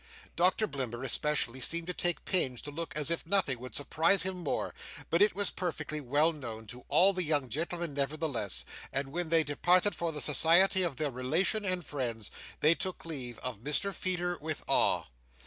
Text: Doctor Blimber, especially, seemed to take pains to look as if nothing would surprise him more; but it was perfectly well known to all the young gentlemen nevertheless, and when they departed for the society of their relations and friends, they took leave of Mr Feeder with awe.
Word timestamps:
Doctor 0.35 0.65
Blimber, 0.67 1.03
especially, 1.03 1.61
seemed 1.61 1.85
to 1.85 1.93
take 1.93 2.25
pains 2.25 2.59
to 2.63 2.71
look 2.71 2.95
as 2.95 3.11
if 3.11 3.23
nothing 3.27 3.59
would 3.59 3.75
surprise 3.75 4.23
him 4.23 4.37
more; 4.37 4.73
but 5.11 5.21
it 5.21 5.35
was 5.35 5.51
perfectly 5.51 6.01
well 6.01 6.33
known 6.33 6.65
to 6.65 6.83
all 6.87 7.13
the 7.13 7.21
young 7.21 7.49
gentlemen 7.49 7.93
nevertheless, 7.93 8.65
and 8.91 9.11
when 9.11 9.29
they 9.29 9.43
departed 9.43 9.93
for 9.93 10.11
the 10.11 10.19
society 10.19 10.81
of 10.81 10.97
their 10.97 11.11
relations 11.11 11.67
and 11.67 11.85
friends, 11.85 12.31
they 12.61 12.73
took 12.73 13.05
leave 13.05 13.37
of 13.43 13.59
Mr 13.59 13.93
Feeder 13.93 14.39
with 14.41 14.63
awe. 14.67 15.03